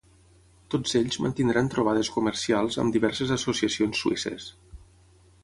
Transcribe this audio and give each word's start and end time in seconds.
Tots 0.75 0.95
ells 0.99 1.17
mantindran 1.25 1.69
trobades 1.73 2.09
comercials 2.15 2.79
amb 2.85 2.97
diverses 2.97 3.35
associacions 3.37 4.03
suïsses. 4.07 4.51